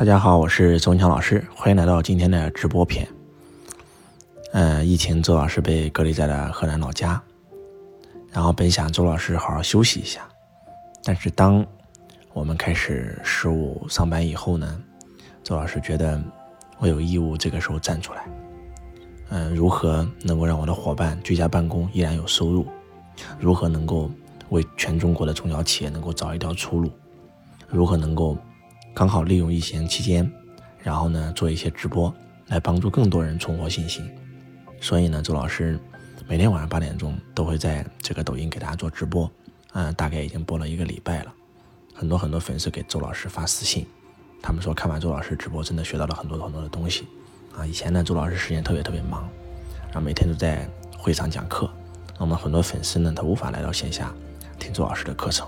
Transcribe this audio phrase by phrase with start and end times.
[0.00, 3.06] 大家好，我是周文强老师，欢迎来到今天的直播篇。
[4.52, 7.22] 嗯，疫情，周老师被隔离在了河南老家，
[8.32, 10.26] 然后本想周老师好好休息一下，
[11.04, 11.62] 但是当
[12.32, 14.80] 我们开始十五上班以后呢，
[15.44, 16.18] 周老师觉得
[16.78, 18.26] 我有义务这个时候站出来。
[19.28, 22.66] 嗯，如何能够让我的伙伴居家办公依然有收入？
[23.38, 24.10] 如何能够
[24.48, 26.90] 为全中国的中小企业能够找一条出路？
[27.68, 28.34] 如何能够？
[28.92, 30.30] 刚好利用疫情期间，
[30.82, 32.12] 然后呢做一些直播，
[32.48, 34.10] 来帮助更多人重获信心。
[34.80, 35.78] 所以呢，周老师
[36.26, 39.30] 每天晚上八点钟都会在这个抖音给大家做直播，
[39.72, 41.32] 嗯，大概已经播了一个礼拜了。
[41.94, 43.86] 很多很多粉丝给周老师发私信，
[44.42, 47.06] 他们说看完周老师直播真的学到了很多很多的东西。
[47.56, 49.28] 啊，以前呢周老师时间特别特别忙，
[49.86, 51.70] 然后每天都在会上讲课，
[52.18, 54.12] 那么很多粉丝呢他无法来到线下
[54.58, 55.46] 听周老师的课程，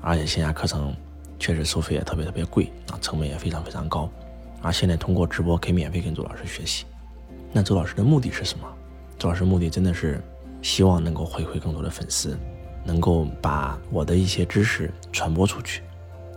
[0.00, 0.94] 而且线下课程。
[1.38, 4.10] 确实收费也特别特别贵啊，成本也非常非常高，
[4.62, 6.84] 而现在通过直播可以免费跟周老师学习。
[7.52, 8.66] 那周老师的目的是什么？
[9.18, 10.22] 周老师目的真的是
[10.62, 12.38] 希望能够回馈更多的粉丝，
[12.84, 15.82] 能够把我的一些知识传播出去，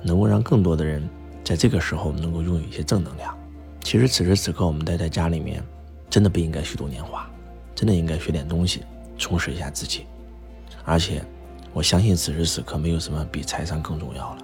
[0.01, 1.07] 能够让更多的人
[1.43, 3.37] 在这个时候能够拥有一些正能量。
[3.81, 5.63] 其实此时此刻我们待在家里面，
[6.09, 7.29] 真的不应该虚度年华，
[7.73, 8.83] 真的应该学点东西，
[9.17, 10.05] 充实一下自己。
[10.85, 11.23] 而且
[11.73, 14.41] 我相信此时此刻没有什么比财商更重要了。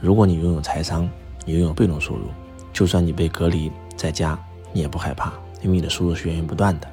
[0.00, 1.08] 如果你拥有财商，
[1.44, 2.26] 你拥有被动收入，
[2.72, 4.38] 就算你被隔离在家，
[4.72, 6.88] 你也不害怕，因为你的收入是源源不断的。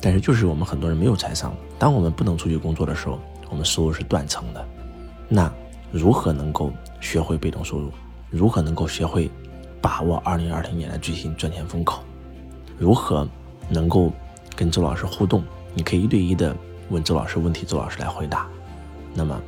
[0.00, 4.62] 但是，就是我们很多人没有财商，当我们不能出去工作的时候，我们收入是断层的。
[5.28, 5.50] 那
[5.90, 7.90] 如何能够学会被动收入？
[8.28, 9.30] 如何能够学会
[9.80, 12.02] 把握二零二零年的最新赚钱风口？
[12.78, 13.26] 如何
[13.68, 14.12] 能够
[14.54, 15.42] 跟周老师互动？
[15.74, 16.54] 你可以一对一的
[16.90, 18.46] 问周老师问题，周老师来回答。
[19.14, 19.40] 那么，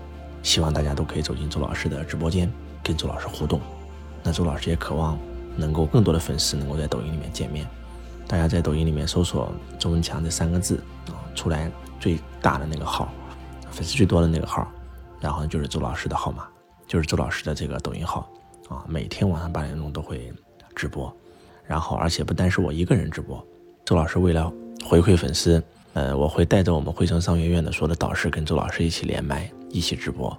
[0.43, 2.51] 希望大家都可以走进周老师的直播间。
[2.85, 3.61] 跟周老师互动，
[4.23, 5.19] 那周老师也渴望
[5.57, 7.67] 能够更多的粉丝能够在抖音里面见面。
[8.29, 10.77] 大家在抖音里面搜索“周文强”这三个字
[11.09, 13.13] 啊，出来最大的那个号，
[13.71, 14.71] 粉丝最多的那个号，
[15.21, 16.47] 然后就是周老师的号码，
[16.87, 18.31] 就是周老师的这个抖音号
[18.69, 18.85] 啊。
[18.89, 20.33] 每天晚上八点钟都会
[20.75, 21.15] 直播，
[21.67, 23.47] 然后而且不单是我一个人直播，
[23.85, 24.51] 周老师为了
[24.85, 25.63] 回馈粉丝，
[25.93, 30.37] 呃，我会带着我们汇成商学院的所有的导师跟周老师一起连麦，一起直播，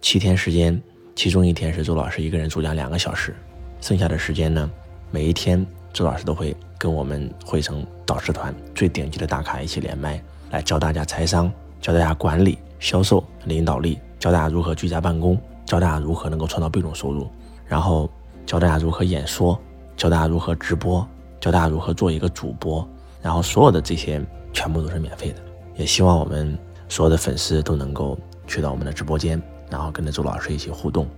[0.00, 0.80] 七天时间。
[1.14, 3.34] 其中一天是周老师一个人主讲两个小时，
[3.80, 4.68] 剩下的时间呢，
[5.10, 10.20] 每一天周老师都会跟我们汇成导师团最顶级的大咖一起连麦，
[10.50, 17.28] 来教大家财商，教大家管理、销售、领导力，教大家如何居家办公，教大家如何能够创造被动收入，
[17.66, 18.10] 然后
[18.44, 19.58] 教大家如何演说，
[19.96, 21.06] 教大家如何直播，
[21.40, 22.86] 教大家如何做一个主播，
[23.22, 24.20] 然后所有的这些
[24.52, 25.36] 全部都是免费的，
[25.76, 26.58] 也希望我们
[26.88, 29.40] 所有的粉丝都能够去到我们的直播间。
[29.70, 31.08] 然后跟着周老师一起互动，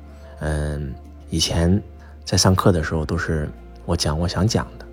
[0.40, 0.94] 嗯，
[1.30, 1.82] 以前
[2.24, 3.48] 在上课的时候都是
[3.84, 4.86] 我讲我想讲的，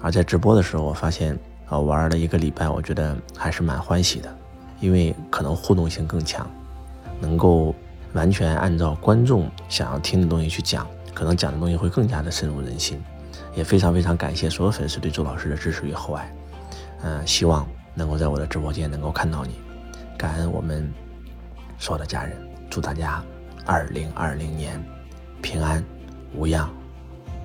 [0.00, 4.34] 而在直播的时候，我发现啊玩了一个礼拜，我觉得还是蛮欢喜的，
[4.80, 6.48] 因为可能互动性更强，
[7.20, 7.74] 能够
[8.12, 13.02] 完全按照观众想要听的东西去讲，可能讲的东西会更加的深入人心，
[13.54, 16.34] 也非常非常感谢所有粉丝对周老师的支持与厚爱，
[17.02, 19.54] 嗯，希望能够在我的直播间能够看到你，
[20.16, 20.92] 感恩我们
[21.78, 22.49] 所有的家人。
[22.70, 23.20] 祝大家
[23.66, 24.80] 二零二零年
[25.42, 25.84] 平安
[26.32, 26.70] 无恙！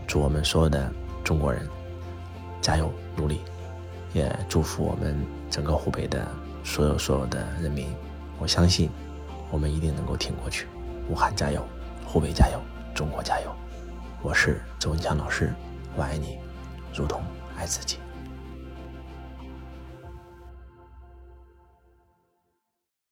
[0.06, 0.92] 祝我们所有的
[1.24, 1.68] 中国人
[2.62, 3.42] 加油努力！
[4.14, 5.18] 也祝福我们
[5.50, 6.28] 整个湖北的
[6.64, 7.88] 所有所有的人民。
[8.38, 8.88] 我相信
[9.50, 10.68] 我们一定能够挺过去。
[11.10, 11.66] 武汉加油，
[12.06, 12.62] 湖北加油，
[12.94, 13.52] 中国加油！
[14.22, 15.52] 我是周文强老师，
[15.96, 16.38] 我爱你，
[16.94, 17.24] 如同
[17.58, 17.98] 爱自己。